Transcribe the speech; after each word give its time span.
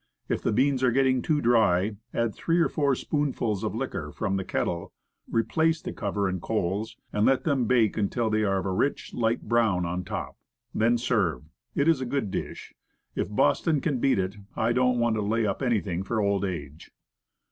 If 0.27 0.41
the 0.41 0.51
beans 0.51 0.81
are 0.81 0.89
getting 0.91 1.21
too 1.21 1.41
dry, 1.41 1.95
add 2.11 2.33
three 2.33 2.57
or 2.57 2.69
four 2.69 2.95
spoonfuls 2.95 3.63
of 3.63 3.75
liquor 3.75 4.11
from 4.11 4.35
the 4.35 4.43
kettle, 4.43 4.91
replace 5.29 5.83
cover 5.95 6.27
and 6.27 6.41
coals, 6.41 6.97
and 7.13 7.23
let 7.23 7.43
them 7.43 7.65
bake 7.65 7.97
until 7.97 8.31
they 8.31 8.43
are 8.43 8.57
of 8.57 8.65
a 8.65 8.71
rich 8.71 9.13
light 9.13 9.43
brown 9.43 9.85
on 9.85 10.03
top. 10.03 10.37
Then 10.73 10.97
serve. 10.97 11.43
It 11.75 11.87
is 11.87 12.01
a 12.01 12.07
good 12.07 12.31
dish. 12.31 12.73
If 13.13 13.29
Boston 13.29 13.79
can 13.79 13.99
beat 13.99 14.17
it, 14.17 14.37
I 14.55 14.73
don't 14.73 14.97
want 14.97 15.17
to 15.17 15.21
lay 15.21 15.45
up 15.45 15.61
anything 15.61 16.01
for 16.01 16.19
old 16.19 16.43
age. 16.45 16.89